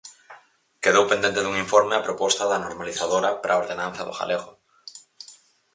[0.83, 4.51] Quedou pendente dun informe a proposta da normalizadora para a ordenanza do galego.